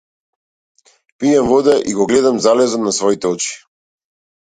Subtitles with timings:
[1.19, 3.57] Пијам вода, и го гледам залезот на своите очи.